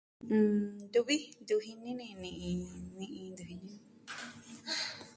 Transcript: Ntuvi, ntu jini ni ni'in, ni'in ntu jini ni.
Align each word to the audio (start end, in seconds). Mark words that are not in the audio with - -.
Ntuvi, 0.89 1.17
ntu 1.43 1.55
jini 1.63 1.91
ni 1.99 2.09
ni'in, 2.21 2.63
ni'in 2.97 3.29
ntu 3.33 3.41
jini 3.47 3.67
ni. 3.75 3.83